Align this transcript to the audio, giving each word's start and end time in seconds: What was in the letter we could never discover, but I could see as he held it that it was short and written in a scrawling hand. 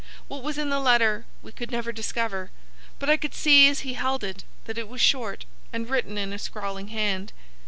What 0.27 0.41
was 0.41 0.57
in 0.57 0.71
the 0.71 0.79
letter 0.79 1.25
we 1.43 1.51
could 1.51 1.69
never 1.69 1.91
discover, 1.91 2.49
but 2.97 3.07
I 3.07 3.17
could 3.17 3.35
see 3.35 3.67
as 3.67 3.81
he 3.81 3.93
held 3.93 4.23
it 4.23 4.43
that 4.65 4.79
it 4.79 4.87
was 4.89 4.99
short 4.99 5.45
and 5.71 5.87
written 5.87 6.17
in 6.17 6.33
a 6.33 6.39
scrawling 6.39 6.87
hand. 6.87 7.31